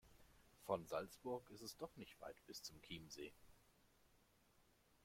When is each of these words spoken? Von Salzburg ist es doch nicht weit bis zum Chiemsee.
Von 0.65 0.87
Salzburg 0.87 1.47
ist 1.51 1.61
es 1.61 1.77
doch 1.77 1.95
nicht 1.95 2.19
weit 2.21 2.43
bis 2.47 2.63
zum 2.63 2.81
Chiemsee. 2.81 3.31